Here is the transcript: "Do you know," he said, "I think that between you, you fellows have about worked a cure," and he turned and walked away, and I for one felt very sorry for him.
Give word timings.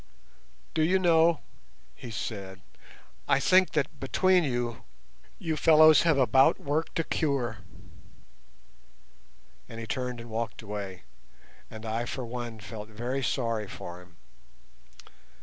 "Do 0.73 0.81
you 0.81 0.97
know," 0.97 1.41
he 1.93 2.09
said, 2.09 2.61
"I 3.27 3.39
think 3.39 3.73
that 3.73 3.99
between 3.99 4.43
you, 4.43 4.81
you 5.37 5.55
fellows 5.55 6.01
have 6.01 6.17
about 6.17 6.59
worked 6.59 6.97
a 6.99 7.03
cure," 7.03 7.59
and 9.69 9.79
he 9.79 9.85
turned 9.85 10.19
and 10.19 10.31
walked 10.31 10.63
away, 10.63 11.03
and 11.69 11.85
I 11.85 12.05
for 12.05 12.25
one 12.25 12.59
felt 12.59 12.89
very 12.89 13.21
sorry 13.21 13.67
for 13.67 14.01
him. 14.01 14.15